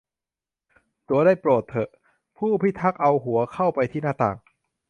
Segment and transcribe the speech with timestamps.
[1.07, 1.89] 'ตั๋วได้โปรดเถอะ!'
[2.37, 4.37] ผู้พิทักษ์พูดเอาหัวเข้าไปที่หน้าต่าง